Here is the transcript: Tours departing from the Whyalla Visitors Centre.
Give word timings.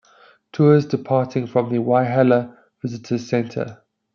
Tours 0.51 0.87
departing 0.87 1.45
from 1.45 1.71
the 1.71 1.77
Whyalla 1.77 2.57
Visitors 2.81 3.29
Centre. 3.29 3.83